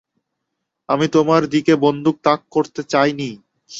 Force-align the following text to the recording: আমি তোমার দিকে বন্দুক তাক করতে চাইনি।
আমি 0.89 1.05
তোমার 1.07 1.41
দিকে 1.53 1.73
বন্দুক 1.83 2.15
তাক 2.23 2.39
করতে 2.51 2.81
চাইনি। 2.83 3.29